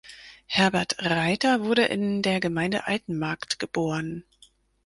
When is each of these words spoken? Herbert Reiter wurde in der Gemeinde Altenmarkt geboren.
Herbert 0.47 0.93
Reiter 0.97 1.61
wurde 1.63 1.85
in 1.85 2.23
der 2.23 2.39
Gemeinde 2.39 2.87
Altenmarkt 2.87 3.59
geboren. 3.59 4.23